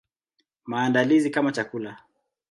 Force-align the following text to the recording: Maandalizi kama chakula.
Maandalizi 0.65 1.29
kama 1.29 1.51
chakula. 1.51 2.03